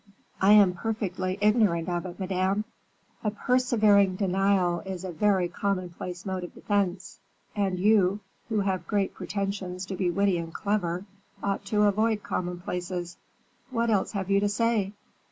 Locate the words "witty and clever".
10.09-11.05